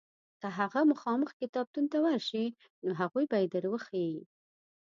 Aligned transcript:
که 0.39 0.47
هغه 0.57 0.81
مخامخ 0.91 1.29
کتابتون 1.41 1.85
ته 1.91 1.97
ورشې 2.05 2.45
نو 2.83 2.91
هغوی 3.01 3.25
به 3.31 3.37
یې 3.41 3.47
در 3.53 3.65
وښیي. 3.71 4.21